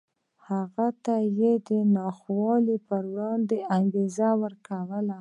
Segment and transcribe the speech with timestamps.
[0.47, 5.09] هغه ته یې د ناخوالو په وړاندې انګېزه ورکوله